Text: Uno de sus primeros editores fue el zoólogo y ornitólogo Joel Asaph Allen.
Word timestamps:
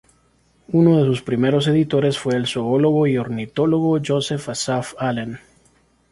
Uno 0.71 0.97
de 0.97 1.05
sus 1.05 1.21
primeros 1.21 1.67
editores 1.67 2.17
fue 2.17 2.35
el 2.35 2.47
zoólogo 2.47 3.05
y 3.05 3.19
ornitólogo 3.19 3.99
Joel 4.03 4.41
Asaph 4.47 4.95
Allen. 4.97 5.37